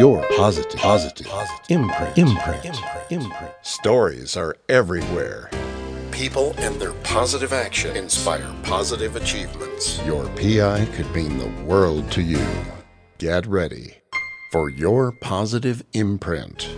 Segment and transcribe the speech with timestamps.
[0.00, 3.52] your positive, positive, positive imprint, imprint, imprint, imprint.
[3.60, 5.50] Stories are everywhere.
[6.10, 10.02] People and their positive action inspire positive achievements.
[10.06, 12.46] Your PI could mean the world to you.
[13.18, 13.98] Get ready
[14.52, 16.74] for your positive imprint.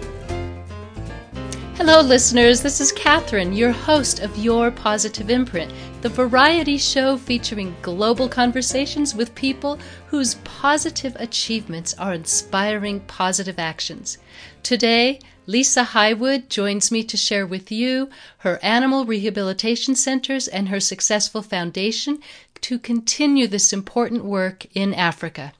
[1.84, 2.62] Hello, listeners.
[2.62, 9.16] This is Catherine, your host of Your Positive Imprint, the variety show featuring global conversations
[9.16, 14.18] with people whose positive achievements are inspiring positive actions.
[14.62, 20.78] Today, Lisa Hywood joins me to share with you her animal rehabilitation centers and her
[20.78, 22.20] successful foundation
[22.60, 25.52] to continue this important work in Africa.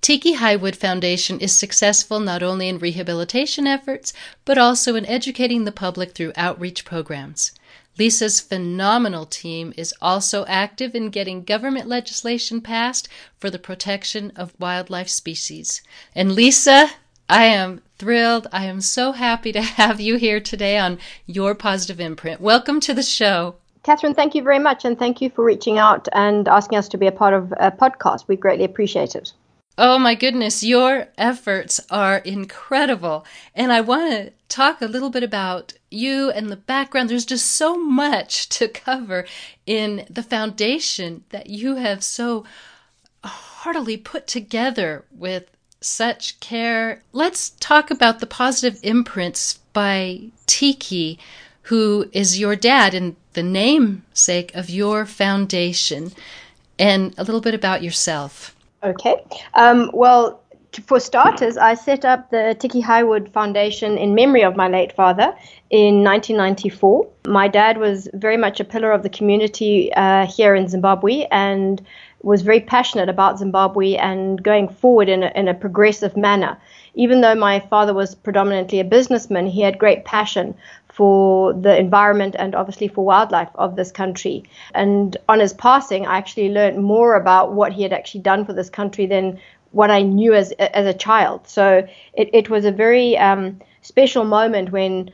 [0.00, 4.12] Tikki Hywood Foundation is successful not only in rehabilitation efforts,
[4.44, 7.52] but also in educating the public through outreach programs.
[7.98, 13.08] Lisa's phenomenal team is also active in getting government legislation passed
[13.38, 15.82] for the protection of wildlife species.
[16.14, 16.90] And Lisa,
[17.28, 18.46] I am thrilled.
[18.52, 22.40] I am so happy to have you here today on Your Positive Imprint.
[22.40, 23.56] Welcome to the show.
[23.82, 26.96] Catherine, thank you very much, and thank you for reaching out and asking us to
[26.96, 28.28] be a part of a podcast.
[28.28, 29.32] We greatly appreciate it.
[29.78, 33.24] Oh my goodness, your efforts are incredible.
[33.54, 37.08] And I want to talk a little bit about you and the background.
[37.08, 39.26] There's just so much to cover
[39.64, 42.44] in the foundation that you have so
[43.24, 45.50] heartily put together with
[45.80, 47.02] such care.
[47.12, 51.18] Let's talk about the positive imprints by Tikki,
[51.62, 56.12] who is your dad and the namesake of your foundation,
[56.78, 58.54] and a little bit about yourself.
[58.82, 59.22] Okay.
[59.54, 60.42] Um, well,
[60.86, 65.34] for starters, I set up the Tikki Hywood Foundation in memory of my late father
[65.70, 67.06] in 1994.
[67.26, 71.84] My dad was very much a pillar of the community uh, here in Zimbabwe and
[72.22, 76.56] was very passionate about Zimbabwe and going forward in a, in a progressive manner.
[76.94, 80.54] Even though my father was predominantly a businessman, he had great passion
[80.92, 84.44] for the environment and obviously for wildlife of this country.
[84.74, 88.52] And on his passing, I actually learned more about what he had actually done for
[88.52, 89.38] this country than
[89.70, 91.48] what I knew as as a child.
[91.48, 95.10] So it, it was a very um, special moment when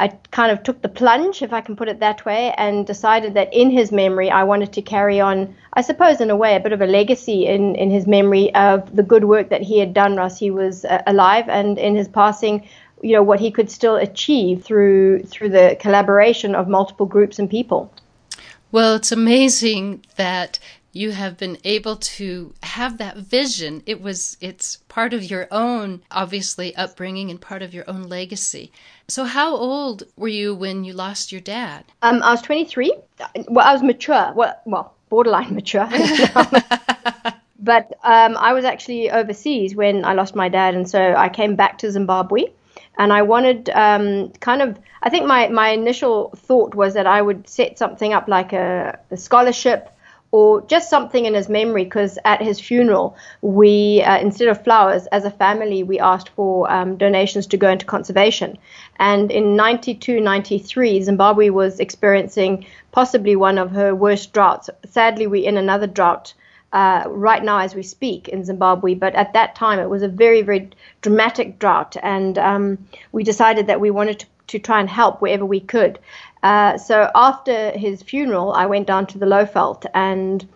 [0.00, 3.34] I kind of took the plunge, if I can put it that way, and decided
[3.34, 6.60] that in his memory, I wanted to carry on, I suppose, in a way, a
[6.60, 9.94] bit of a legacy in, in his memory of the good work that he had
[9.94, 12.68] done whilst he was uh, alive, and in his passing,
[13.02, 17.48] you know, what he could still achieve through through the collaboration of multiple groups and
[17.50, 17.92] people.
[18.70, 20.58] Well, it's amazing that
[20.92, 23.82] you have been able to have that vision.
[23.86, 28.72] It was it's part of your own obviously upbringing and part of your own legacy.
[29.06, 31.84] So how old were you when you lost your dad?
[32.02, 32.92] Um, I was 23.
[33.48, 34.32] Well, I was mature.
[34.34, 35.88] Well, well, borderline mature.
[37.58, 41.54] but um, I was actually overseas when I lost my dad, and so I came
[41.56, 42.44] back to Zimbabwe
[42.98, 47.22] and I wanted um, kind of I think my my initial thought was that I
[47.22, 49.94] would set something up like a, a scholarship
[50.30, 55.06] or just something in his memory because at his funeral we uh, instead of flowers
[55.06, 58.58] as a family we asked for um, donations to go into conservation.
[58.98, 64.68] And in 92 93 zimbabwe was experiencing possibly one of her worst droughts.
[64.86, 66.34] Sadly we're in another drought
[66.72, 68.94] uh, right now as we speak in Zimbabwe.
[68.94, 70.70] But at that time, it was a very, very
[71.00, 75.44] dramatic drought, and um, we decided that we wanted to, to, try and help wherever
[75.44, 75.98] we could.
[76.42, 80.46] Uh, so after his funeral, I went down to the Lowveld and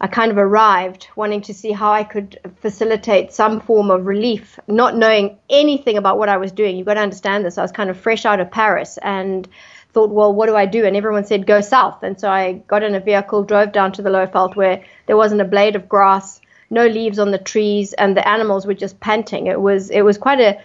[0.00, 4.58] I kind of arrived wanting to see how I could facilitate some form of relief,
[4.66, 6.76] not knowing anything about what I was doing.
[6.76, 7.58] You've got to understand this.
[7.58, 9.48] I was kind of fresh out of Paris and
[9.94, 10.84] thought, well, what do I do?
[10.84, 12.02] And everyone said, go south.
[12.02, 15.40] And so I got in a vehicle, drove down to the Lowveld where there wasn't
[15.40, 19.46] a blade of grass, no leaves on the trees, and the animals were just panting.
[19.46, 20.60] It was it was quite a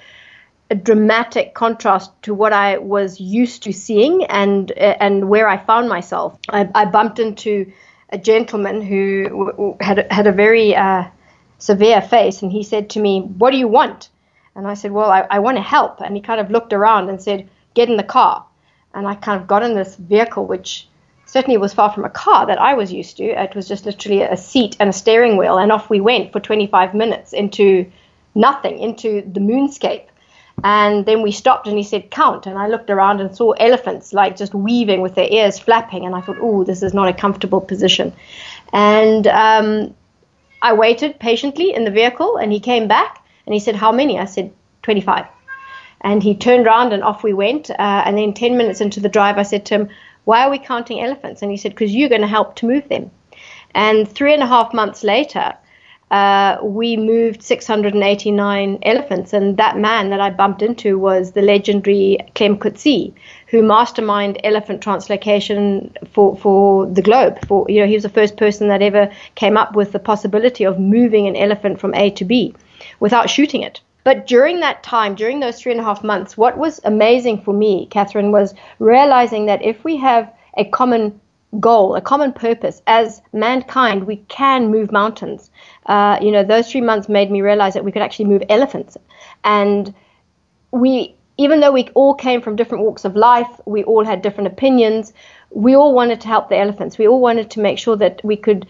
[0.72, 5.90] a dramatic contrast to what I was used to seeing and and where I found
[5.90, 6.38] myself.
[6.50, 7.72] I, I bumped into
[8.10, 11.06] a gentleman who had had a very uh,
[11.58, 14.10] severe face, and he said to me, "What do you want?"
[14.56, 17.10] And I said, "Well, I, I want to help." And he kind of looked around
[17.10, 18.46] and said, "Get in the car."
[18.94, 20.88] And I kind of got in this vehicle, which
[21.26, 23.24] certainly was far from a car that I was used to.
[23.24, 26.40] It was just literally a seat and a steering wheel, and off we went for
[26.40, 27.90] 25 minutes into
[28.36, 30.06] nothing, into the moonscape.
[30.64, 32.46] And then we stopped and he said, Count.
[32.46, 36.06] And I looked around and saw elephants like just weaving with their ears flapping.
[36.06, 38.12] And I thought, oh, this is not a comfortable position.
[38.74, 39.96] And um,
[40.62, 44.20] I waited patiently in the vehicle and he came back and he said, How many?
[44.20, 44.52] I said,
[44.84, 45.26] 25.
[46.02, 47.70] And he turned around and off we went.
[47.70, 49.90] Uh, and then 10 minutes into the drive, I said to him,
[50.26, 51.42] Why are we counting elephants?
[51.42, 53.12] And he said, Because you're going to help to move them.
[53.76, 55.56] And three and a half months later,
[56.12, 59.34] uh, we moved 689 elephants.
[59.34, 63.14] And that man that I bumped into was the legendary Clem Coetsee,
[63.48, 67.38] who masterminded elephant translocation for, for the globe.
[67.48, 70.64] For you know, he was the first person that ever came up with the possibility
[70.64, 72.56] of moving an elephant from A to B
[73.00, 73.82] without shooting it.
[74.04, 77.54] But during that time, during those three and a half months, what was amazing for
[77.54, 81.20] me, Catherine, was realizing that if we have a common
[81.60, 85.50] goal, a common purpose as mankind, we can move mountains.
[85.86, 88.98] Uh, you know, those three months made me realize that we could actually move elephants.
[89.44, 89.94] And
[90.72, 94.48] we, even though we all came from different walks of life, we all had different
[94.48, 95.14] opinions,
[95.52, 96.98] we all wanted to help the elephants.
[96.98, 98.68] We all wanted to make sure that we could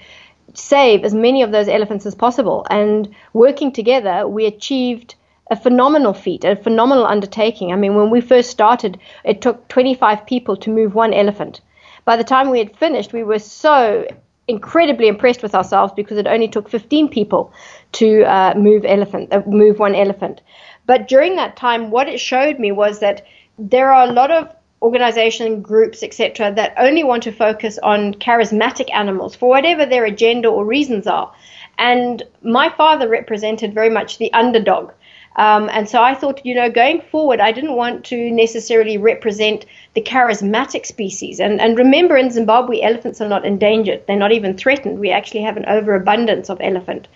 [0.53, 2.65] save as many of those elephants as possible.
[2.69, 5.15] And working together, we achieved
[5.49, 7.71] a phenomenal feat, a phenomenal undertaking.
[7.71, 11.61] I mean, when we first started, it took 25 people to move one elephant.
[12.05, 14.05] By the time we had finished, we were so
[14.47, 17.53] incredibly impressed with ourselves because it only took 15 people
[17.93, 20.41] to uh, move elephant, uh, move one elephant.
[20.85, 23.25] But during that time, what it showed me was that
[23.59, 24.49] there are a lot of
[24.81, 30.47] organization groups, etc., that only want to focus on charismatic animals for whatever their agenda
[30.47, 31.31] or reasons are.
[31.77, 34.91] And my father represented very much the underdog.
[35.35, 39.65] Um, and so I thought, you know, going forward, I didn't want to necessarily represent
[39.93, 41.39] the charismatic species.
[41.39, 44.99] And, and remember, in Zimbabwe, elephants are not endangered, they're not even threatened.
[44.99, 47.07] We actually have an overabundance of elephant.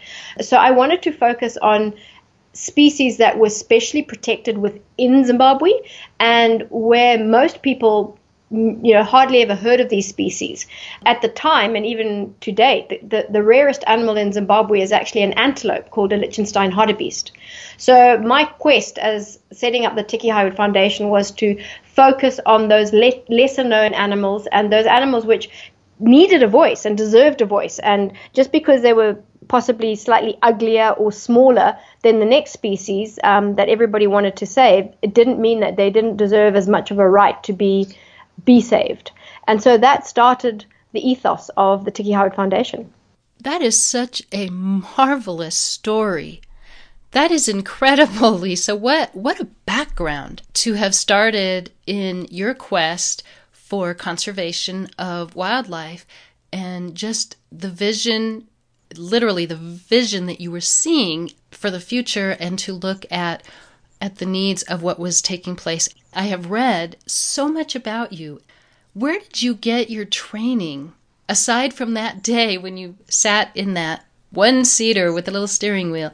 [0.42, 1.94] So I wanted to focus on
[2.54, 5.72] species that were specially protected within Zimbabwe
[6.20, 8.18] and where most people
[8.54, 10.68] you know hardly ever heard of these species.
[11.06, 14.92] At the time and even to date the, the, the, rarest animal in zimbabwe is
[14.92, 17.32] actually an antelope called a lichtenstein hartebeest.
[17.78, 22.94] So my quest as setting up the Tikki Hywood foundation was to focus on those
[22.94, 25.50] le- lesser known animals and those animals which
[26.00, 27.80] needed a voice and deserved a voice.
[27.80, 29.18] And just because they were
[29.48, 34.94] possibly slightly uglier or smaller than the next species um, that everybody wanted to save,
[35.02, 37.88] it didn't mean that they didn't deserve as much of a right to be
[38.46, 39.12] be saved.
[39.48, 42.92] And so that started the ethos of the Tikki Hywood Foundation.
[43.42, 46.42] That is such a marvelous story.
[47.12, 48.76] That is incredible, Lisa.
[48.76, 56.06] What what a background to have started in your quest for conservation of wildlife
[56.52, 58.48] and just the vision
[58.98, 63.44] literally the vision that you were seeing for the future and to look at
[64.00, 65.90] at the needs of what was taking place.
[66.16, 68.42] I have read so much about you.
[68.94, 70.94] Where did you get your training?
[71.28, 75.92] Aside from that day when you sat in that one seater with a little steering
[75.92, 76.14] wheel,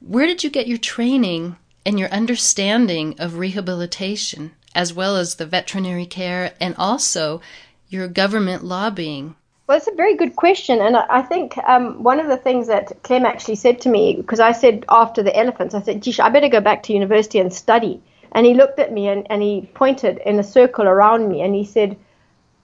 [0.00, 5.46] where did you get your training and your understanding of rehabilitation, as well as the
[5.46, 7.40] veterinary care and also
[7.88, 9.36] your government lobbying?
[9.66, 13.02] Well, it's a very good question, and I think um, one of the things that
[13.02, 16.30] Clem actually said to me, because I said after the elephants, I said, "Geez, I
[16.30, 18.00] better go back to university and study."
[18.32, 21.54] And he looked at me and, and he pointed in a circle around me, and
[21.54, 21.96] he said,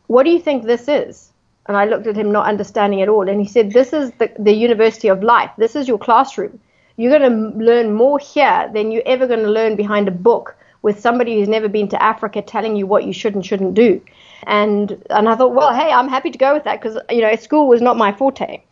[0.07, 1.31] "What do you think this is?"
[1.67, 3.29] And I looked at him, not understanding at all.
[3.29, 5.51] And he said, "This is the, the University of Life.
[5.59, 6.61] This is your classroom.
[6.97, 10.57] You're going to learn more here than you're ever going to learn behind a book
[10.83, 14.01] with somebody who's never been to Africa telling you what you should and shouldn't do."
[14.47, 17.35] and and I thought, well, hey, I'm happy to go with that because you know
[17.37, 18.63] school was not my forte.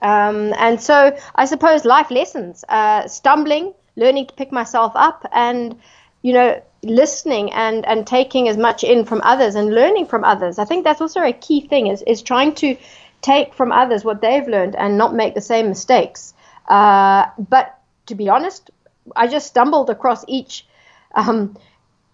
[0.00, 5.78] Um, and so I suppose life lessons, uh, stumbling, learning to pick myself up, and
[6.22, 10.58] you know listening and and taking as much in from others and learning from others.
[10.58, 12.76] I think that's also a key thing is is trying to
[13.20, 16.34] take from others what they've learned and not make the same mistakes.
[16.68, 18.70] Uh, but to be honest,
[19.14, 20.66] I just stumbled across each
[21.14, 21.56] um,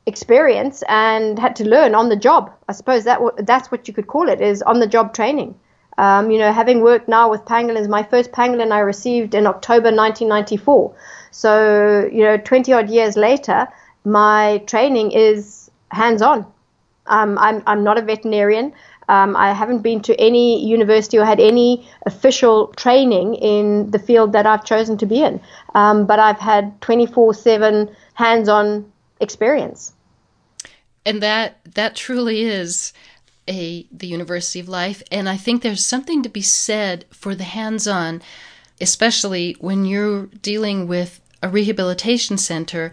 [0.07, 2.53] experience and had to learn on the job.
[2.69, 5.55] I suppose that w- that's what you could call it is on the job training.
[5.97, 9.91] Um, you know, having worked now with pangolins, my first pangolin I received in October
[9.91, 10.95] 1994.
[11.31, 13.69] So, you know, 20 odd years later,
[14.11, 16.47] my training is hands on.
[17.07, 18.73] Um, I'm, I'm not a veterinarian.
[19.09, 24.33] Um, I haven't been to any university or had any official training in the field
[24.33, 25.41] that I've chosen to be in.
[25.75, 29.93] Um, but I've had 24 7 hands on experience
[31.09, 32.93] and that that truly is
[33.49, 35.03] a the University of Life.
[35.11, 38.21] And I think there's something to be said for the hands-on,
[38.79, 42.93] especially when you're dealing with a rehabilitation center.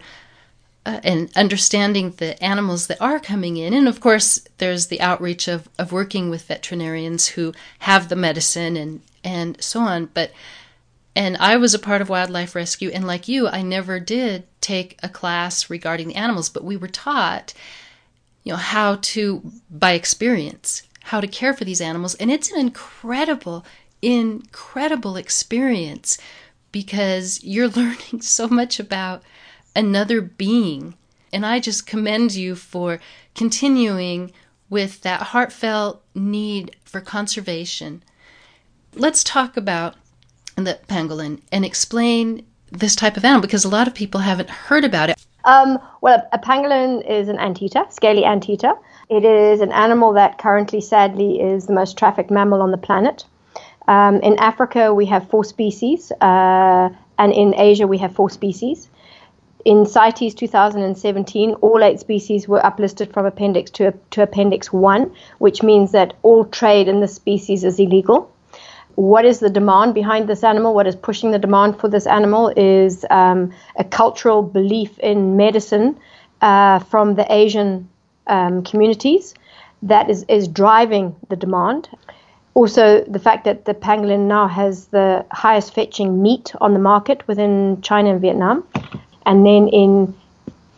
[0.86, 3.74] Uh, and understanding the animals that are coming in.
[3.74, 8.76] And of course, there's the outreach of, of working with veterinarians who have the medicine
[8.76, 10.10] and, and so on.
[10.14, 10.30] But
[11.16, 14.96] and I was a part of wildlife rescue, and like you, I never did take
[15.02, 17.52] a class regarding the animals, but we were taught
[18.44, 22.14] you know, how to, by experience, how to care for these animals.
[22.14, 23.66] And it's an incredible,
[24.02, 26.16] incredible experience
[26.70, 29.24] because you're learning so much about
[29.76, 30.94] another being.
[31.32, 32.98] And I just commend you for
[33.34, 34.32] continuing
[34.68, 38.02] with that heartfelt need for conservation.
[38.94, 39.94] Let's talk about
[40.56, 44.84] the pangolin and explain this type of animal because a lot of people haven't heard
[44.84, 45.24] about it.
[45.44, 48.72] Um, well, a pangolin is an anteater, scaly anteater.
[49.08, 53.24] It is an animal that currently, sadly, is the most trafficked mammal on the planet.
[53.86, 58.88] Um, in Africa, we have four species, uh, and in Asia, we have four species.
[59.66, 65.62] In CITES 2017, all eight species were uplisted from Appendix 2, to Appendix 1, which
[65.62, 68.30] means that all trade in this species is illegal
[68.96, 70.74] what is the demand behind this animal?
[70.74, 75.98] What is pushing the demand for this animal is um, a cultural belief in medicine
[76.40, 77.88] uh, from the Asian
[78.26, 79.34] um, communities
[79.82, 81.90] that is, is driving the demand.
[82.54, 87.22] Also, the fact that the pangolin now has the highest fetching meat on the market
[87.28, 88.64] within China and Vietnam.
[89.26, 90.14] And then in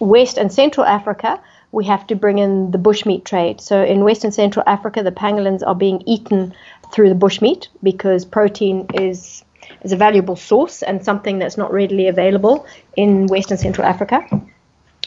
[0.00, 1.40] West and Central Africa,
[1.70, 3.60] we have to bring in the bushmeat trade.
[3.60, 6.54] So in West and Central Africa, the pangolins are being eaten
[6.90, 9.44] through the bushmeat because protein is
[9.82, 14.26] is a valuable source and something that's not readily available in West and Central Africa.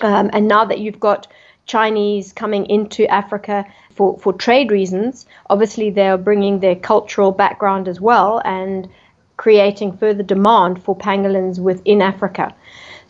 [0.02, 1.28] Um, and now that you've got
[1.66, 8.00] Chinese coming into Africa for, for trade reasons, obviously they're bringing their cultural background as
[8.00, 8.88] well and
[9.38, 12.54] creating further demand for pangolins within Africa.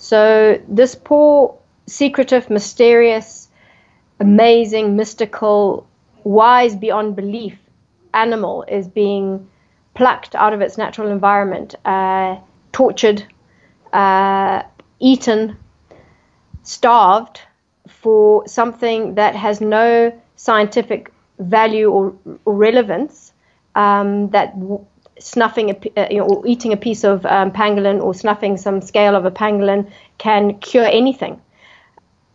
[0.02, 1.56] So this poor,
[1.86, 3.50] secretive, mysterious,
[4.20, 5.86] amazing, mystical,
[6.24, 7.60] wise beyond belief
[8.14, 9.48] animal is being
[9.94, 12.38] plucked out of its natural environment, uh,
[12.72, 13.24] tortured,
[13.94, 14.64] uh,
[15.00, 15.56] eaten,
[16.64, 17.42] starved
[17.88, 22.16] for something that has no scientific value or,
[22.46, 23.34] or relevance,
[23.76, 24.84] um, that w-
[25.22, 28.82] snuffing a, uh, you know, or eating a piece of um, pangolin or snuffing some
[28.82, 31.42] scale of a pangolin can cure anything.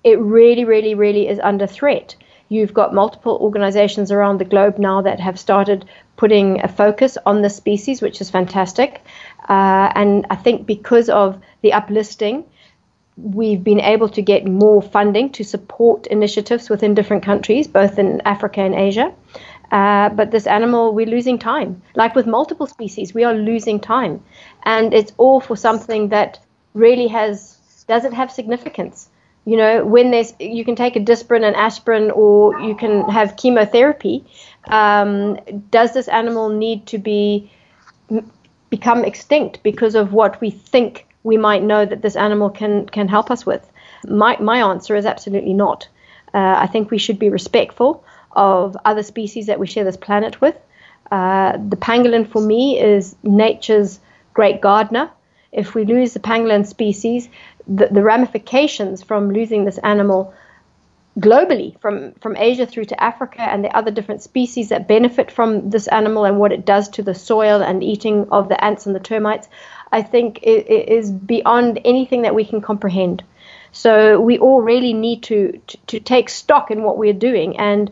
[0.04, 2.16] It really, really, really is under threat.
[2.48, 5.84] You've got multiple organizations around the globe now that have started
[6.16, 9.02] putting a focus on the species, which is fantastic.
[9.48, 12.44] Uh, and I think because of the uplisting,
[13.16, 18.20] we've been able to get more funding to support initiatives within different countries, both in
[18.24, 19.12] Africa and Asia.
[19.72, 21.82] Uh, but this animal, we're losing time.
[21.94, 24.22] Like with multiple species, we are losing time.
[24.64, 26.38] And it's all for something that
[26.74, 29.08] really has, doesn't have significance?
[29.46, 33.36] You know when there's you can take a Disprin and aspirin or you can have
[33.36, 34.24] chemotherapy.
[34.66, 35.36] Um,
[35.70, 37.48] does this animal need to be
[38.70, 43.06] become extinct because of what we think we might know that this animal can can
[43.06, 43.70] help us with?
[44.08, 45.88] My my answer is absolutely not.
[46.34, 48.04] Uh, i think we should be respectful
[48.36, 50.56] of other species that we share this planet with
[51.10, 54.00] uh, the pangolin for me is nature's
[54.34, 55.10] great gardener
[55.52, 57.28] if we lose the pangolin species,
[57.66, 60.34] the, the ramifications from losing this animal
[61.18, 65.70] globally from, from Asia through to Africa and the other different species that benefit from
[65.70, 68.94] this animal and what it does to the soil and eating of the ants and
[68.94, 69.48] the termites,
[69.90, 73.24] I think it, it is beyond anything that we can comprehend.
[73.72, 77.90] So we all really need to, to, to take stock in what we're doing and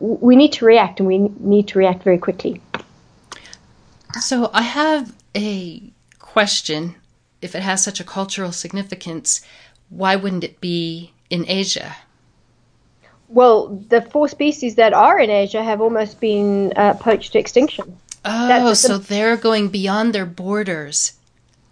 [0.00, 2.60] we need to react and we need to react very quickly.
[4.20, 5.82] So I have a
[6.18, 6.96] question
[7.42, 9.40] if it has such a cultural significance,
[9.90, 11.96] why wouldn't it be in Asia?
[13.28, 17.98] Well, the four species that are in Asia have almost been uh, poached to extinction.
[18.24, 21.12] Oh, so they're going beyond their borders.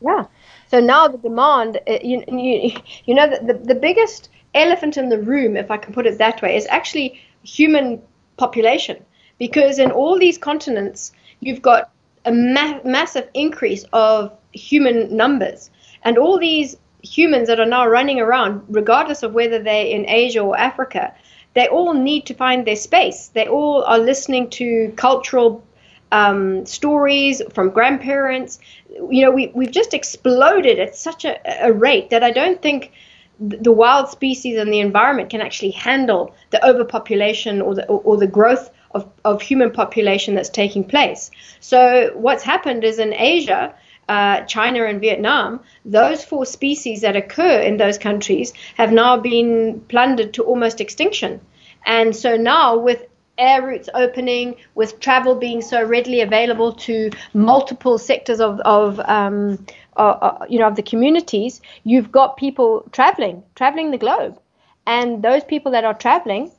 [0.01, 0.27] Yeah.
[0.71, 2.73] So now the demand, uh, you, you,
[3.05, 6.19] you know, the, the, the biggest elephant in the room, if I can put it
[6.19, 8.03] that way, is actually human
[8.37, 9.05] population.
[9.39, 11.91] Because in all these continents, you've got
[12.25, 15.71] a ma- massive increase of human numbers.
[16.03, 20.41] And all these humans that are now running around, regardless of whether they're in Asia
[20.41, 21.15] or Africa,
[21.55, 23.29] they all need to find their space.
[23.29, 25.65] They all are listening to cultural
[26.13, 28.59] um, stories from grandparents.
[28.89, 32.93] You know, we, we've just exploded at such a, a rate that I don't think
[33.41, 38.17] the wild species and the environment can actually handle the overpopulation or the, or, or
[38.17, 41.31] the growth of, of human population that's taking place.
[41.61, 43.75] So, what's happened is in Asia,
[44.09, 49.81] uh, China and Vietnam, those four species that occur in those countries have now been
[49.89, 51.41] plundered to almost extinction.
[51.87, 53.05] And so now, with
[53.39, 59.65] air routes opening, with travel being so readily available to multiple sectors of, of um,
[59.97, 64.39] uh, uh, you know, of the communities, you've got people traveling, traveling the globe.
[64.87, 66.51] And those people that are traveling,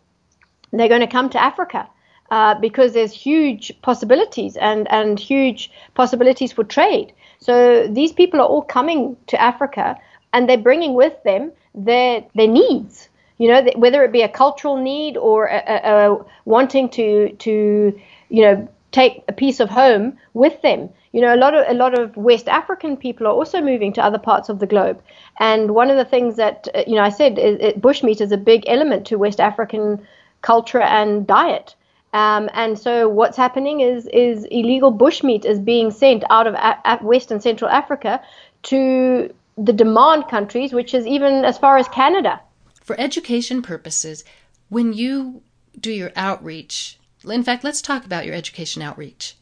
[0.71, 1.87] they're going to come to Africa.
[2.31, 7.13] uh, because there's huge possibilities and, and huge possibilities for trade.
[7.39, 9.97] So these people are all coming to Africa
[10.33, 13.09] and they're bringing with them their, their needs.
[13.37, 17.99] You know, whether it be a cultural need or a, a, a wanting to, to,
[18.29, 20.89] you know, take a piece of home with them.
[21.11, 24.03] You know, a lot of a lot of West African people are also moving to
[24.03, 25.01] other parts of the globe.
[25.39, 28.31] And one of the things that uh, you know, I said is, it, bushmeat is
[28.31, 30.05] a big element to West African
[30.41, 31.75] culture and diet.
[32.13, 36.99] Um, and so what's happening is is illegal bushmeat is being sent out of a-
[37.01, 38.21] West and Central Africa
[38.63, 42.39] to the demand countries, which is even as far as Canada.
[42.85, 44.23] For education purposes,
[44.69, 45.41] when you
[45.77, 49.35] do your outreach, in fact, let's talk about your education outreach.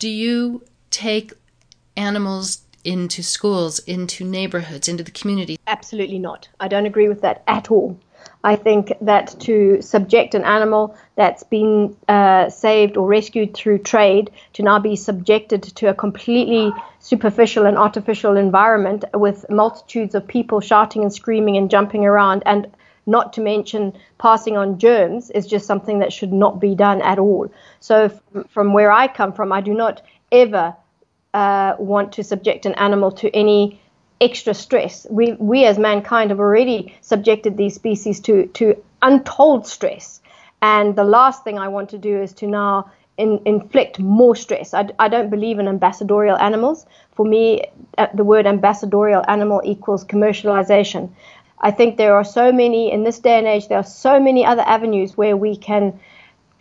[0.00, 1.32] Do you take
[1.96, 5.56] animals into schools, into neighborhoods, into the community?
[5.68, 6.48] Absolutely not.
[6.58, 7.96] I don't agree with that at all.
[8.44, 14.30] I think that to subject an animal that's been uh, saved or rescued through trade
[14.52, 16.70] to now be subjected to a completely
[17.00, 22.66] superficial and artificial environment with multitudes of people shouting and screaming and jumping around, and
[23.06, 27.18] not to mention passing on germs, is just something that should not be done at
[27.18, 27.50] all.
[27.80, 30.76] So, from, from where I come from, I do not ever
[31.32, 33.80] uh, want to subject an animal to any
[34.20, 35.06] extra stress.
[35.10, 40.20] We, we as mankind have already subjected these species to, to untold stress.
[40.62, 44.74] And the last thing I want to do is to now in, inflict more stress.
[44.74, 46.86] I, I don't believe in ambassadorial animals.
[47.14, 47.64] For me,
[47.98, 51.10] uh, the word ambassadorial animal equals commercialization.
[51.60, 54.44] I think there are so many, in this day and age, there are so many
[54.44, 55.98] other avenues where we can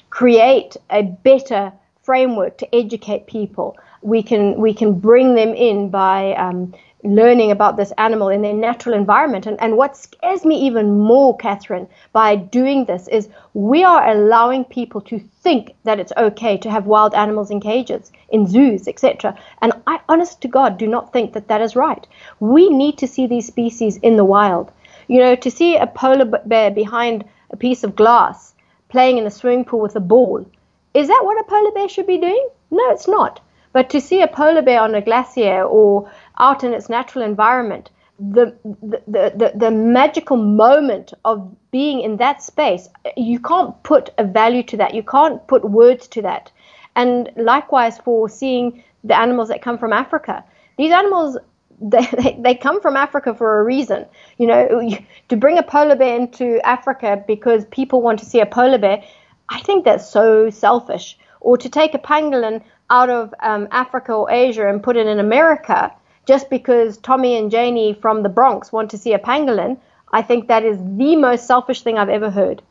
[0.10, 3.78] create a better framework to educate people.
[4.02, 8.54] We can we can bring them in by um, learning about this animal in their
[8.54, 9.46] natural environment.
[9.46, 14.64] And, and what scares me even more, Catherine, by doing this is we are allowing
[14.64, 19.38] people to think that it's okay to have wild animals in cages, in zoos, etc.
[19.62, 22.08] And I, honest to God, do not think that that is right.
[22.40, 24.72] We need to see these species in the wild.
[25.08, 28.54] You know, to see a polar bear behind a piece of glass
[28.88, 30.46] playing in a swimming pool with a ball,
[30.94, 32.48] is that what a polar bear should be doing?
[32.72, 33.42] No, it's not.
[33.74, 37.90] But to see a polar bear on a glacier or out in its natural environment,
[38.20, 44.24] the, the, the, the, magical moment of being in that space, you can't put a
[44.24, 44.94] value to that.
[44.94, 46.52] You can't put words to that.
[46.96, 50.44] And likewise for seeing the animals that come from Africa.
[50.78, 51.38] These animals,
[51.82, 54.06] they, they, they come from Africa for a reason.
[54.38, 54.90] You know,
[55.30, 59.04] to bring a polar bear into Africa because people want to see a polar bear,
[59.50, 61.18] I think that's so selfish.
[61.42, 65.20] Or to take a pangolin out of um, Africa or Asia and put it in
[65.20, 65.92] America
[66.26, 69.78] just because Tommy and Janie from the Bronx want to see a pangolin,
[70.12, 72.62] I think that is the most selfish thing I've ever heard.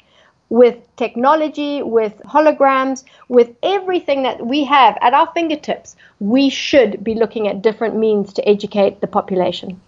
[0.48, 7.14] With technology, with holograms, with everything that we have at our fingertips, we should be
[7.14, 9.80] looking at different means to educate the population.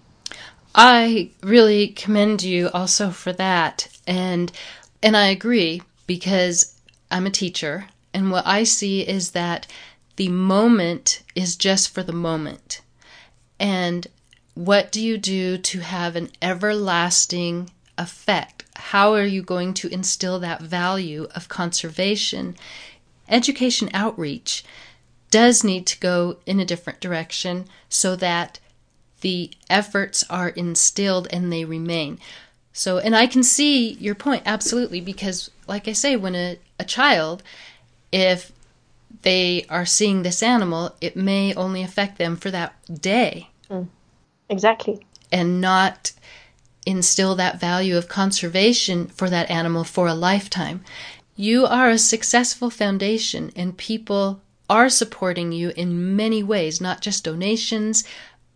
[0.75, 3.89] I really commend you also for that.
[4.07, 4.51] And
[5.03, 6.75] and I agree because
[7.11, 9.67] I'm a teacher and what I see is that
[10.17, 12.81] the moment is just for the moment.
[13.65, 14.07] And
[14.53, 18.65] what do you do to have an everlasting effect?
[18.77, 22.57] How are you going to instill that value of conservation?
[23.27, 24.67] Education outreach
[25.31, 28.61] does need to go in a different direction so that
[29.23, 32.19] the efforts are instilled and they remain.
[32.75, 36.85] So, and I can see your point absolutely because, like I say, when a, a
[36.85, 37.43] child,
[38.13, 38.53] if
[39.23, 43.49] they are seeing this animal, it may only affect them for that day.
[43.71, 43.89] Mm.
[44.49, 45.05] Exactly.
[45.33, 46.13] And not
[46.87, 50.85] instill that value of conservation for that animal for a lifetime.
[51.37, 57.25] You are a successful foundation, and people are supporting you in many ways, not just
[57.25, 58.05] donations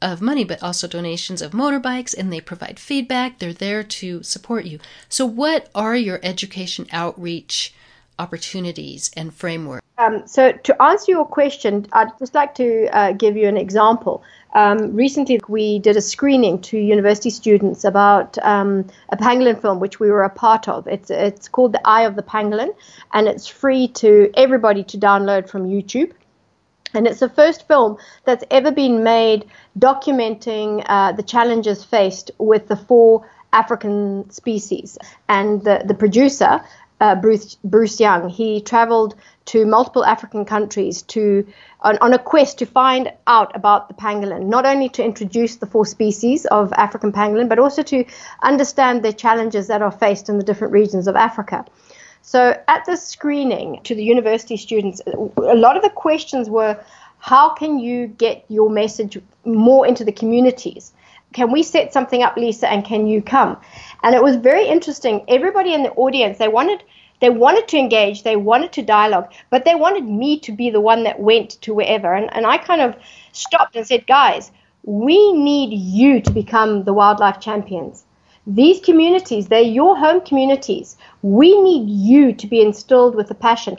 [0.00, 3.38] of money, but also donations of motorbikes, and they provide feedback.
[3.38, 4.78] They're there to support you.
[5.08, 7.74] So, what are your education outreach
[8.18, 9.82] opportunities and framework?
[9.98, 14.22] Um, so, to answer your question, I'd just like to uh, give you an example.
[14.54, 20.00] Um, recently, we did a screening to university students about um, a pangolin film, which
[20.00, 20.86] we were a part of.
[20.86, 22.74] It's it's called The Eye of the Pangolin,
[23.12, 26.12] and it's free to everybody to download from YouTube.
[26.94, 29.44] And it's the first film that's ever been made
[29.78, 34.98] documenting uh, the challenges faced with the four African species.
[35.28, 36.64] And the, the producer
[37.00, 38.28] uh, Bruce, Bruce Young.
[38.28, 39.14] He traveled
[39.46, 41.46] to multiple African countries to
[41.80, 45.66] on, on, a quest to find out about the pangolin, not only to introduce the
[45.66, 48.04] four species of African pangolin, but also to
[48.42, 51.64] understand the challenges that are faced in the different regions of Africa.
[52.22, 56.78] So at the screening to the university students, a lot of the questions were
[57.20, 60.92] how can you get your message more into the communities?
[61.32, 63.58] Can we set something up, Lisa, and can you come?
[64.02, 65.24] And it was very interesting.
[65.28, 66.82] Everybody in the audience, they wanted
[67.20, 70.80] they wanted to engage, they wanted to dialogue, but they wanted me to be the
[70.80, 72.14] one that went to wherever.
[72.14, 72.94] And, and I kind of
[73.32, 74.52] stopped and said, guys,
[74.84, 78.04] we need you to become the wildlife champions.
[78.46, 80.96] These communities, they're your home communities.
[81.22, 83.78] We need you to be instilled with a passion.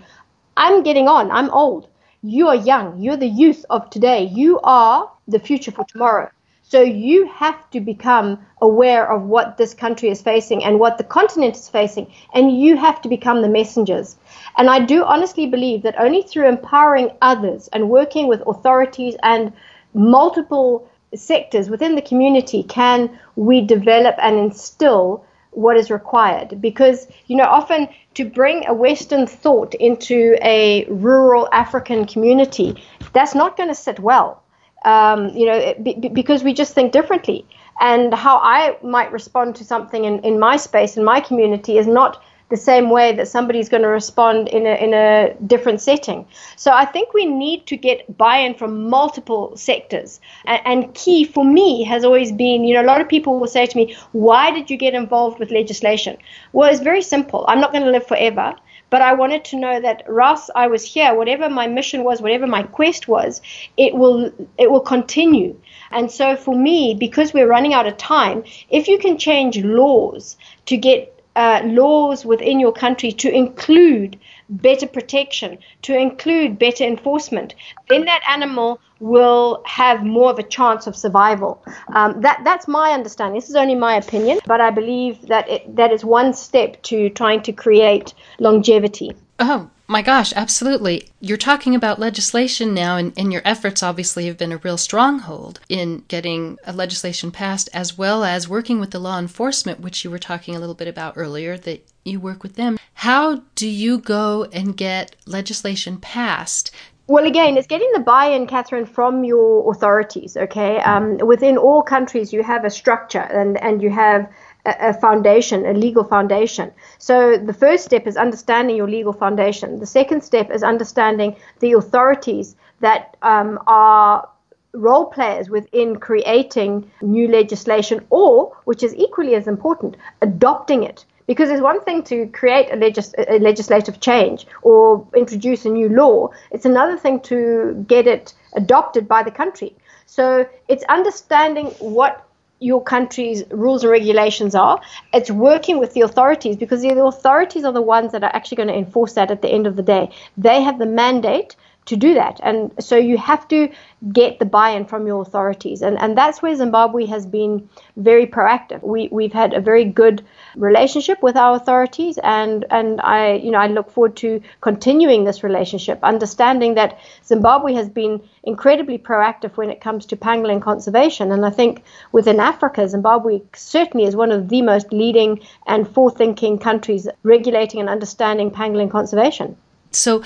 [0.58, 1.88] I'm getting on, I'm old.
[2.22, 4.26] You are young, you're the youth of today.
[4.26, 6.30] You are the future for tomorrow.
[6.70, 11.04] So you have to become aware of what this country is facing and what the
[11.04, 12.06] continent is facing,
[12.36, 14.18] and you have to become the messengers.
[14.56, 19.52] And I do honestly believe that only through empowering others and working with authorities and
[19.96, 27.36] multiple sectors within the community can we develop and instill what is required because you
[27.36, 32.76] know often to bring a western thought into a rural african community
[33.14, 34.44] that's not going to sit well
[34.86, 35.74] um, you know
[36.14, 37.46] because we just think differently
[37.80, 41.88] and how i might respond to something in, in my space in my community is
[41.88, 46.26] not the same way that somebody's going to respond in a, in a different setting.
[46.56, 50.20] So I think we need to get buy-in from multiple sectors.
[50.46, 53.48] And, and, key for me has always been, you know, a lot of people will
[53.48, 56.18] say to me, why did you get involved with legislation?
[56.52, 57.46] Well, it's very simple.
[57.48, 58.56] I'm not going to live forever.
[58.90, 62.48] But I wanted to know that Ross, I was here, whatever my mission was, whatever
[62.48, 63.42] my quest was,
[63.78, 65.56] it will it will continue.
[65.92, 70.38] And so for me, because we're running out of time, if you can change laws
[70.66, 74.20] to get uh, laws within your country to include
[74.50, 77.56] better protection, to include better enforcement,
[77.88, 81.64] then that animal will have more of a chance of survival.
[81.94, 83.36] Um, that that's my understanding.
[83.36, 87.10] This is only my opinion, but I believe that it, that is one step to
[87.10, 89.12] trying to create longevity.
[89.40, 91.10] Oh, my gosh, absolutely.
[91.20, 95.60] You're talking about legislation now, and, and, your efforts obviously have been a real stronghold
[95.68, 100.12] in getting a legislation passed, as well as working with the law enforcement, which you
[100.12, 102.78] were talking a little bit about earlier, that you work with them.
[102.94, 106.70] How do you go and get legislation passed?
[107.08, 110.38] Well, again, it's getting the buy-in, Catherine, from your authorities.
[110.38, 114.30] Okay, um, within all countries, you have a structure, and and you have
[114.66, 116.72] a, foundation, a legal foundation.
[116.98, 119.80] So the first step is understanding your legal foundation.
[119.80, 124.28] The second step is understanding the authorities that um, are
[124.74, 131.06] role players within creating new legislation or, which is equally as important, adopting it.
[131.26, 135.88] Because it's one thing to create a, legis- a, legislative change or introduce a new
[135.90, 139.76] law, it's another thing to get it adopted by the country.
[140.08, 142.26] So it's understanding what
[142.60, 144.82] your country's rules and regulations are.
[145.14, 148.70] It's working with the authorities because the authorities are the ones that are actually going
[148.70, 150.10] to enforce that at the end of the day.
[150.38, 151.56] They have the mandate
[151.90, 152.40] to do that.
[152.44, 153.70] And so you have to
[154.14, 155.82] get the buy-in from your authorities.
[155.82, 158.82] And, and that's where Zimbabwe has been very proactive.
[158.84, 160.24] We, we've had a very good
[160.56, 165.44] relationship with our authorities and, and I, you know, I look forward to continuing this
[165.44, 171.32] relationship, understanding that Zimbabwe has been incredibly proactive when it comes to pangolin conservation.
[171.32, 176.60] And I think within Africa, Zimbabwe certainly is one of the most leading and forward-thinking
[176.60, 179.58] countries regulating and understanding pangolin conservation.
[179.92, 180.24] So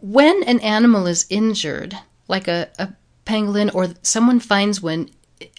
[0.00, 1.96] when an animal is injured,
[2.28, 2.88] like a, a
[3.24, 5.10] pangolin or someone finds one,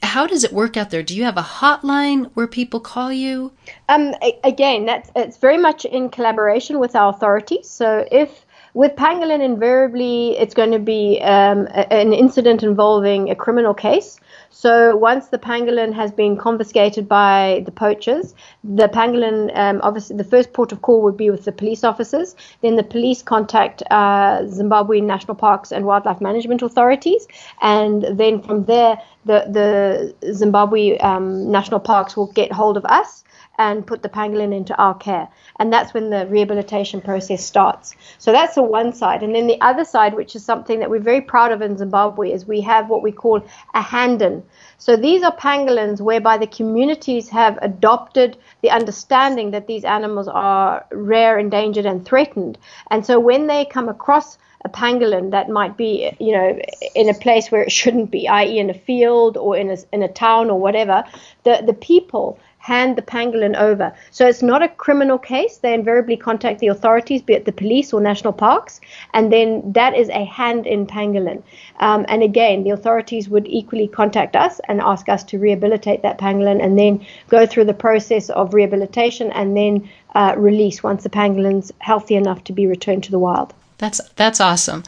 [0.02, 1.04] how does it work out there?
[1.04, 3.52] Do you have a hotline where people call you?
[3.90, 7.70] Um, again, that's it's very much in collaboration with our authorities.
[7.70, 13.74] So if with pangolin, invariably it's going to be um, an incident involving a criminal
[13.74, 14.20] case.
[14.50, 18.34] So once the pangolin has been confiscated by the poachers,
[18.64, 22.36] the pangolin, um, obviously, the first port of call would be with the police officers.
[22.62, 27.28] Then the police contact uh, Zimbabwe National Parks and Wildlife Management authorities,
[27.62, 33.24] and then from there, the the Zimbabwe um, National Parks will get hold of us
[33.58, 35.28] and put the pangolin into our care.
[35.60, 37.96] And that's when the rehabilitation process starts.
[38.18, 39.24] So that's the one side.
[39.24, 42.32] And then the other side, which is something that we're very proud of in Zimbabwe,
[42.32, 43.44] is we have what we call
[43.74, 44.44] a hand in.
[44.78, 50.86] So these are pangolins whereby the communities have adopted the understanding that these animals are
[50.92, 52.60] rare, endangered, and threatened.
[52.92, 56.60] And so when they come across a pangolin that might be, you know,
[56.96, 60.04] in a place where it shouldn't be, i.e., in a field or in a, in
[60.04, 61.04] a town or whatever,
[61.44, 63.94] the, the people hand the pangolin over.
[64.12, 65.56] So it's not a criminal case.
[65.58, 68.82] They invariably contact the authorities, be it the police or national parks,
[69.14, 71.42] and then that is a hand in pangolin.
[71.80, 76.20] Um, and again, the authorities would equally contact us and ask us to rehabilitate that
[76.20, 81.10] pangolin and then go through the process of rehabilitation and then uh, release once the
[81.10, 83.54] pangolin's healthy enough to be returned to the wild.
[83.78, 84.84] That's that's awesome.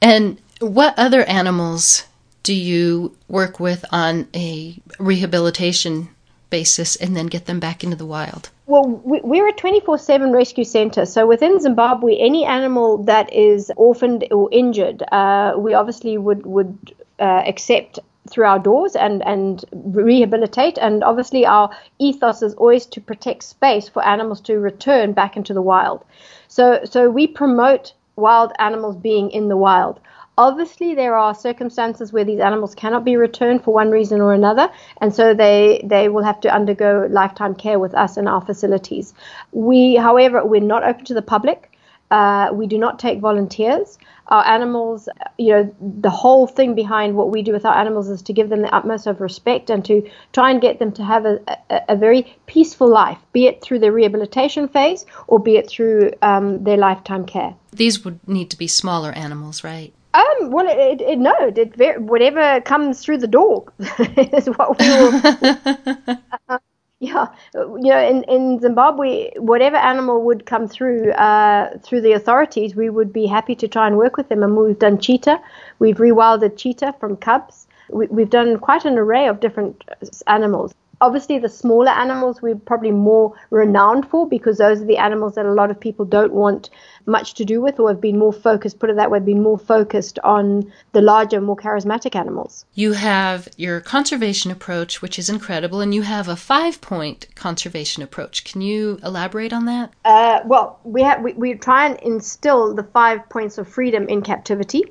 [0.00, 2.06] And what other animals
[2.44, 6.13] do you work with on a rehabilitation
[6.58, 8.50] basis and then get them back into the wild?
[8.66, 11.04] Well, we're a 24 7 rescue center.
[11.04, 16.94] So within Zimbabwe, any animal that is orphaned or injured, uh, we obviously would, would
[17.18, 17.98] uh, accept
[18.30, 20.78] through our doors and, and rehabilitate.
[20.78, 25.54] And obviously, our ethos is always to protect space for animals to return back into
[25.54, 26.04] the wild.
[26.46, 29.98] So, so we promote wild animals being in the wild.
[30.36, 34.68] Obviously, there are circumstances where these animals cannot be returned for one reason or another,
[35.00, 39.14] and so they, they will have to undergo lifetime care with us in our facilities.
[39.52, 41.70] We, however, we're not open to the public.
[42.10, 43.98] Uh, we do not take volunteers.
[44.28, 48.22] Our animals, you know, the whole thing behind what we do with our animals is
[48.22, 51.26] to give them the utmost of respect and to try and get them to have
[51.26, 55.68] a, a, a very peaceful life, be it through the rehabilitation phase or be it
[55.68, 57.54] through um, their lifetime care.
[57.72, 59.92] These would need to be smaller animals, right?
[60.14, 63.72] Um, well, it, it, no, it, whatever comes through the door
[64.16, 65.20] is what we will.
[66.48, 66.58] uh,
[67.00, 72.76] yeah, you know, in, in Zimbabwe, whatever animal would come through uh, through the authorities,
[72.76, 74.44] we would be happy to try and work with them.
[74.44, 75.40] And we've done cheetah,
[75.80, 77.66] we've rewilded cheetah from cubs.
[77.90, 79.82] We, we've done quite an array of different
[80.28, 80.74] animals
[81.04, 85.44] obviously the smaller animals we're probably more renowned for because those are the animals that
[85.44, 86.70] a lot of people don't want
[87.04, 89.58] much to do with or have been more focused put it that way been more
[89.58, 92.64] focused on the larger more charismatic animals.
[92.74, 98.02] You have your conservation approach which is incredible and you have a five point conservation
[98.02, 98.44] approach.
[98.44, 99.92] Can you elaborate on that?
[100.04, 104.22] Uh, well we have we, we try and instill the five points of freedom in
[104.22, 104.84] captivity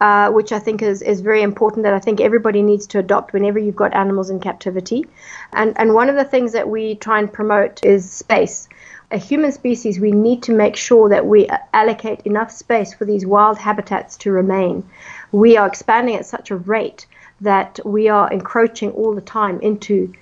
[0.00, 3.32] uh, which I think is, is very important that I think everybody needs to adopt
[3.32, 5.06] whenever you've got animals in captivity.
[5.52, 8.68] And, and one of the things that we try and promote is space.
[9.10, 13.26] A human species, we need to make sure that we allocate enough space for these
[13.26, 14.88] wild habitats to remain.
[15.32, 17.06] We are expanding at such a rate
[17.40, 20.12] that we are encroaching all the time into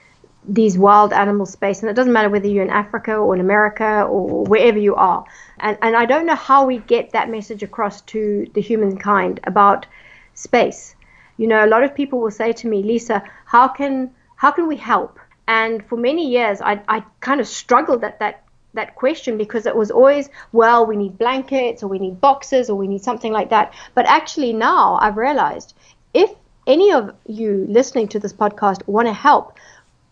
[0.48, 1.80] these wild animal space.
[1.80, 5.24] And it doesn't matter whether you're in Africa or in America or wherever you are.
[5.61, 9.87] And, and I don't know how we get that message across to the humankind about
[10.34, 10.96] space.
[11.37, 14.66] You know, a lot of people will say to me, Lisa, how can how can
[14.68, 15.18] we help?
[15.48, 19.74] And for many years, I, I kind of struggled at that that question because it
[19.74, 23.50] was always, well, we need blankets or we need boxes or we need something like
[23.50, 23.72] that.
[23.94, 25.74] But actually, now I've realized
[26.14, 26.30] if
[26.66, 29.56] any of you listening to this podcast want to help,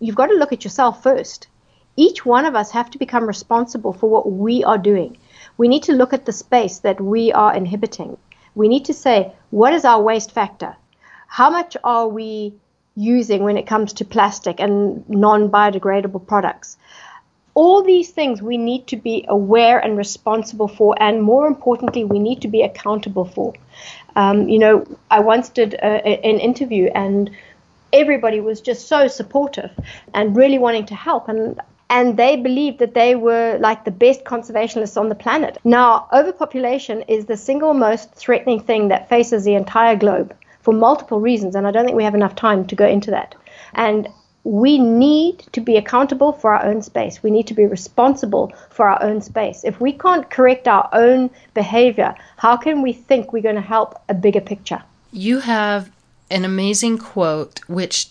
[0.00, 1.48] you've got to look at yourself first.
[1.96, 5.16] Each one of us have to become responsible for what we are doing.
[5.56, 8.18] We need to look at the space that we are inhibiting.
[8.54, 10.76] We need to say, what is our waste factor?
[11.28, 12.54] How much are we
[12.94, 16.76] using when it comes to plastic and non biodegradable products?
[17.54, 22.18] All these things we need to be aware and responsible for, and more importantly, we
[22.18, 23.54] need to be accountable for.
[24.14, 27.30] Um, you know, I once did a, an interview, and
[27.92, 29.70] everybody was just so supportive
[30.14, 31.28] and really wanting to help.
[31.28, 35.58] And and they believed that they were like the best conservationists on the planet.
[35.64, 41.20] Now, overpopulation is the single most threatening thing that faces the entire globe for multiple
[41.20, 43.36] reasons, and I don't think we have enough time to go into that.
[43.74, 44.08] And
[44.42, 47.22] we need to be accountable for our own space.
[47.22, 49.62] We need to be responsible for our own space.
[49.64, 54.00] If we can't correct our own behavior, how can we think we're going to help
[54.08, 54.82] a bigger picture?
[55.12, 55.90] You have
[56.30, 58.08] an amazing quote which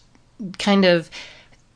[0.59, 1.09] kind of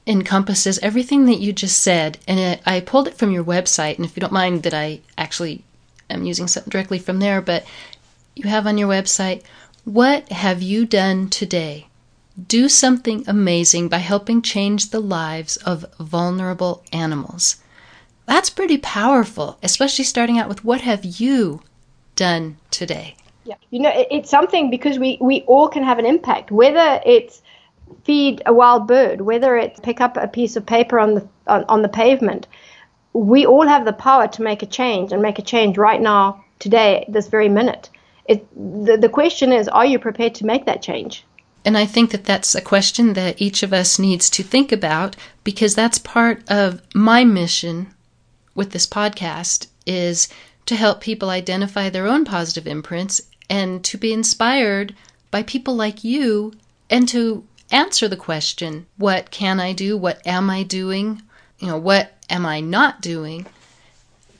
[0.07, 2.17] encompasses everything that you just said.
[2.27, 3.97] And it, I pulled it from your website.
[3.97, 5.63] And if you don't mind that I actually
[6.09, 7.65] am using something directly from there, but
[8.35, 9.43] you have on your website,
[9.85, 11.87] what have you done today?
[12.47, 17.57] Do something amazing by helping change the lives of vulnerable animals.
[18.25, 21.61] That's pretty powerful, especially starting out with what have you
[22.15, 23.15] done today?
[23.49, 27.41] Yeah, you know, it's something because we, we all can have an impact, whether it's
[28.03, 31.65] feed a wild bird, whether it's pick up a piece of paper on the on,
[31.67, 32.45] on the pavement.
[33.13, 36.45] We all have the power to make a change and make a change right now,
[36.59, 37.89] today, this very minute.
[38.25, 38.47] It,
[38.85, 41.25] the, the question is, are you prepared to make that change?
[41.65, 45.15] And I think that that's a question that each of us needs to think about
[45.43, 47.95] because that's part of my mission
[48.53, 50.27] with this podcast is
[50.67, 54.95] to help people identify their own positive imprints and to be inspired
[55.31, 56.53] by people like you
[56.89, 59.97] and to answer the question what can I do?
[59.97, 61.21] What am I doing?
[61.59, 63.45] you know, what am I not doing?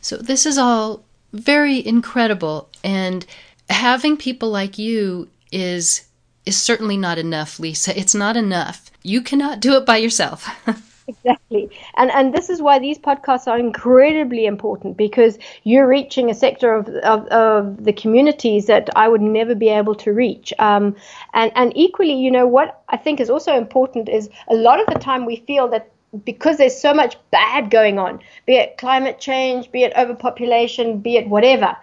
[0.01, 3.25] So this is all very incredible and
[3.69, 6.05] having people like you is
[6.45, 7.97] is certainly not enough, Lisa.
[7.99, 8.89] It's not enough.
[9.03, 10.49] You cannot do it by yourself.
[11.09, 11.69] exactly.
[11.97, 16.73] And and this is why these podcasts are incredibly important because you're reaching a sector
[16.73, 20.53] of, of, of the communities that I would never be able to reach.
[20.59, 20.95] Um,
[21.33, 24.87] and, and equally, you know, what I think is also important is a lot of
[24.87, 25.91] the time we feel that
[26.23, 31.17] because there's so much bad going on, be it climate change, be it overpopulation, be
[31.17, 31.75] it whatever,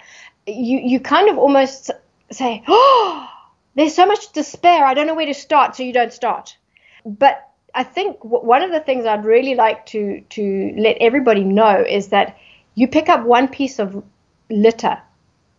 [0.47, 1.91] you, you kind of almost
[2.31, 3.29] say, oh,
[3.75, 4.85] there's so much despair.
[4.85, 6.57] I don't know where to start, so you don't start.
[7.05, 7.46] But
[7.77, 12.09] I think one of the things I'd really like to to let everybody know is
[12.09, 12.39] that
[12.75, 14.03] you pick up one piece of
[14.49, 14.99] litter,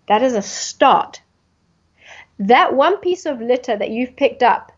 [0.08, 1.22] that is a start.
[2.40, 4.72] That one piece of litter that you've picked up,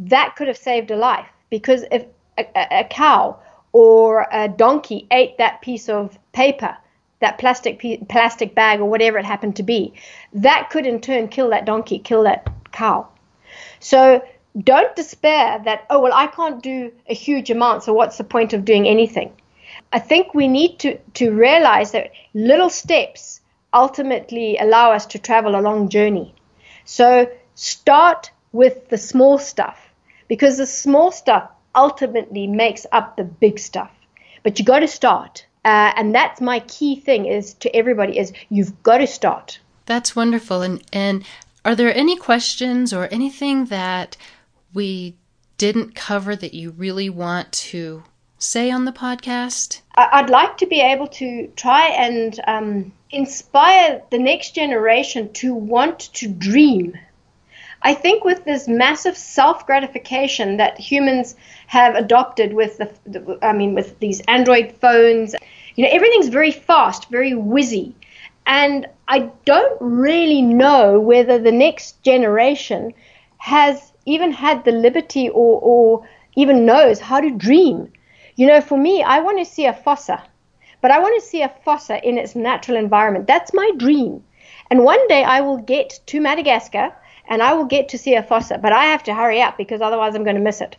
[0.00, 2.04] that could have saved a life because if
[2.36, 3.38] a, a, cow
[3.72, 6.76] or a donkey ate that piece of paper,
[7.20, 9.94] that plastic plastic bag or whatever it happened to be,
[10.32, 13.06] that could in turn kill that donkey, kill that cow.
[13.78, 14.22] So
[14.58, 18.52] don't despair that oh well I can't do a huge amount, so what's the point
[18.52, 19.32] of doing anything?
[19.92, 23.40] I think we need to to realize that little steps
[23.72, 26.34] ultimately allow us to travel a long journey.
[26.84, 29.78] So start with the small stuff
[30.28, 33.90] because the small stuff ultimately makes up the big stuff.
[34.42, 35.46] But you've got to start.
[35.64, 39.58] Uh, and that's my key thing is to everybody is you've got to start.
[39.86, 40.62] That's wonderful.
[40.62, 41.24] And and
[41.64, 44.16] are there any questions or anything that
[44.76, 45.16] we
[45.58, 48.04] didn't cover that you really want to
[48.38, 49.80] say on the podcast?
[49.96, 55.98] I'd like to be able to try and um, inspire the next generation to want
[56.14, 56.96] to dream
[57.86, 61.36] I think with this massive self gratification that humans
[61.68, 65.36] have adopted with the, the, I mean, with these Android phones,
[65.76, 67.92] you know, everything's very fast, very whizzy.
[68.44, 72.92] And I don't really know whether the next generation
[73.38, 77.92] has even had the liberty or, or even knows how to dream.
[78.36, 80.22] You know, for me, I want to see a fossa,
[80.80, 83.26] but I want to see a fossa in its natural environment.
[83.26, 84.22] That's my dream.
[84.70, 86.94] And one day I will get to Madagascar
[87.28, 89.80] and I will get to see a fossa, but I have to hurry up because
[89.80, 90.76] otherwise I'm going to miss it.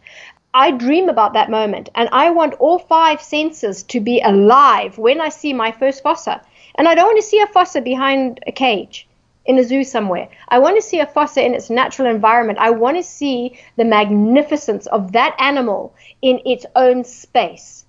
[0.53, 5.19] I dream about that moment and I want all five senses to be alive when
[5.19, 6.41] I see my first fossa.
[6.75, 9.07] And I don't want to see a fossa behind a cage
[9.47, 10.27] in a zoo somewhere.
[10.49, 12.59] I want to see a fossa in its natural environment.
[12.59, 17.85] I want to see the magnificence of that animal in its own space.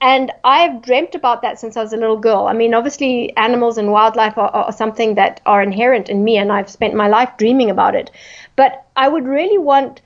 [0.00, 2.48] And I've dreamt about that since I was a little girl.
[2.48, 6.50] I mean, obviously, animals and wildlife are, are, something that are inherent in me, and
[6.50, 8.10] I've spent my life dreaming about it.
[8.56, 10.02] But I would really want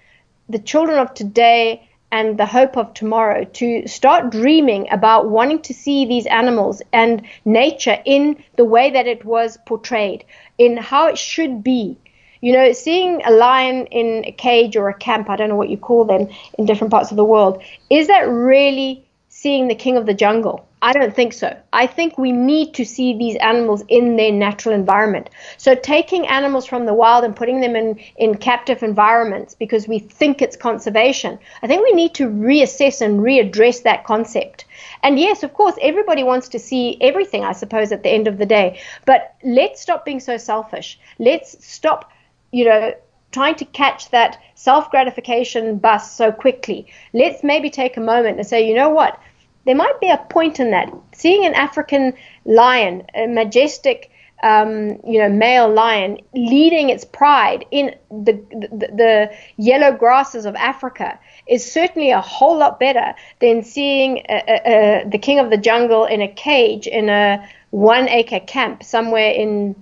[0.51, 5.75] the children of today and the hope of tomorrow to start dreaming about wanting to
[5.75, 10.25] see these animals and nature in the way that it was portrayed,
[10.57, 11.99] in how it should be.
[12.41, 15.69] You know, seeing a lion in a cage or a camp, I don't know what
[15.69, 19.99] you call them in different parts of the world, is that really seeing the king
[19.99, 20.66] of the jungle.
[20.83, 21.57] I don't think so.
[21.73, 25.31] I think we need to see these animals in their natural environment.
[25.57, 29.99] So taking animals from the wild and putting them in, in captive environments because we
[29.99, 34.67] think it's conservation, I think we need to reassess and readdress that concept.
[35.03, 38.37] And yes, of course, everybody wants to see everything, I suppose, at the end of
[38.37, 38.79] the day.
[39.07, 41.01] But let's stop being so selfish.
[41.19, 42.13] Let's stop,
[42.53, 42.93] you know,
[43.33, 46.87] trying to catch that self gratification bus so quickly.
[47.15, 49.19] Let's maybe take a moment and say, you know what?
[49.67, 50.93] There might be a point in that.
[51.13, 54.11] Seeing an African lion, a majestic,
[54.43, 60.55] um, you know, male lion leading its pride in the, the, the yellow grasses of
[60.55, 65.51] Africa is certainly a whole lot better than seeing a, a, a, the king of
[65.51, 69.75] the jungle in a cage in a one acre camp somewhere in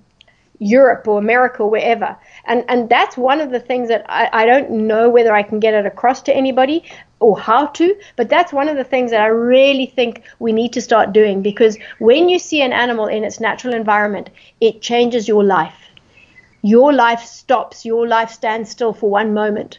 [0.58, 2.16] Europe or America or wherever.
[2.46, 5.60] And and that's one of the things that I, I don't know whether I can
[5.60, 6.84] get it across to anybody
[7.24, 10.74] or how to, but that's one of the things that I really think we need
[10.74, 14.28] to start doing because when you see an animal in its natural environment,
[14.60, 15.78] it changes your life.
[16.60, 19.78] Your life stops, your life stands still for one moment.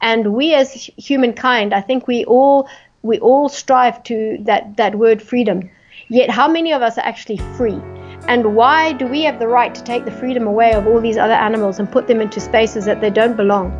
[0.00, 2.68] And we as humankind, I think we all
[3.02, 5.68] we all strive to that, that word freedom.
[6.08, 7.80] Yet how many of us are actually free?
[8.28, 11.16] And why do we have the right to take the freedom away of all these
[11.16, 13.72] other animals and put them into spaces that they don't belong?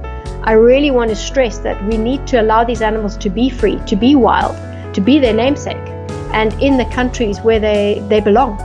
[0.45, 3.78] I really want to stress that we need to allow these animals to be free,
[3.87, 4.55] to be wild,
[4.95, 5.89] to be their namesake,
[6.32, 8.59] and in the countries where they, they belong.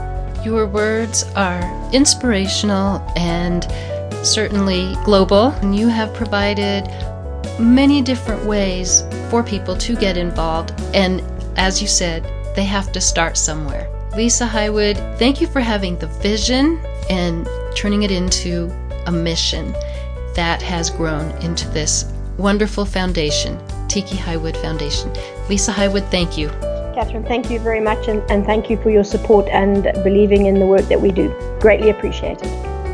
[0.44, 1.62] Your words are
[1.92, 3.64] inspirational and
[4.22, 5.48] certainly global.
[5.62, 6.88] And you have provided
[7.58, 10.72] many different ways for people to get involved.
[10.94, 11.22] And
[11.56, 12.24] as you said,
[12.56, 13.88] they have to start somewhere.
[14.16, 18.68] Lisa Hywood, thank you for having the vision and turning it into
[19.06, 19.72] a mission
[20.34, 23.58] that has grown into this wonderful foundation,
[23.88, 25.12] Tikki Hywood Foundation.
[25.48, 26.48] Lisa Hywood, thank you.
[26.92, 30.58] Catherine, thank you very much, and, and thank you for your support and believing in
[30.58, 31.32] the work that we do.
[31.60, 32.48] Greatly appreciated.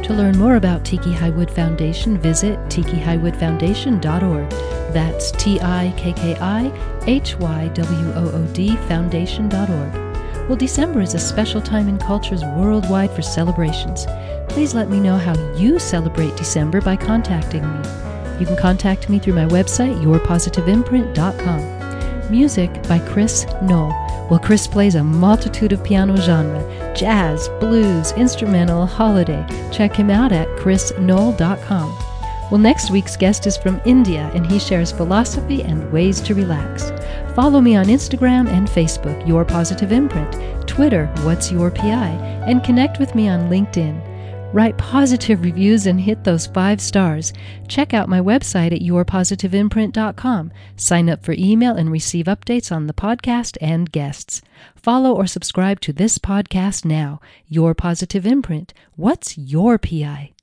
[0.05, 4.51] To learn more about Tikki Hywood Foundation, visit tikkihywoodfoundation.org.
[4.93, 6.71] That's T I K K I
[7.07, 10.06] H Y W O O D Foundation.org.
[10.49, 14.07] Well, December is a special time in cultures worldwide for celebrations.
[14.49, 17.79] Please let me know how you celebrate December by contacting me.
[18.39, 22.31] You can contact me through my website, yourpositiveimprint.com.
[22.31, 23.89] Music by Chris Knoll.
[24.31, 26.63] Well, Chris plays a multitude of piano genre
[26.97, 29.45] jazz, blues, instrumental, holiday.
[29.71, 32.06] Check him out at chrisknoll.com.
[32.51, 36.93] Well, next week's guest is from India and he shares philosophy and ways to relax.
[37.35, 42.11] Follow me on Instagram and Facebook, Your Positive Imprint, Twitter, What's Your PI,
[42.47, 44.01] and connect with me on LinkedIn.
[44.53, 47.33] Write positive reviews and hit those five stars.
[47.67, 50.53] Check out my website at yourpositiveimprint.com.
[50.77, 54.41] Sign up for email and receive updates on the podcast and guests.
[54.77, 57.21] Follow or subscribe to this podcast now.
[57.49, 58.73] Your Positive Imprint.
[58.95, 60.36] What's your PI?